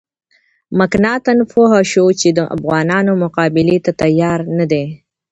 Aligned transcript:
مکناتن 0.77 1.39
پوه 1.51 1.77
شو 1.91 2.05
چې 2.19 2.29
د 2.37 2.39
افغانانو 2.55 3.11
مقابلې 3.23 3.77
ته 3.85 3.91
تیار 4.01 4.39
نه 4.57 4.65
دی. 4.71 4.85